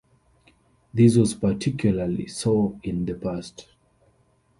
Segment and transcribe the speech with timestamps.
[0.91, 3.67] This was particularly so in the past.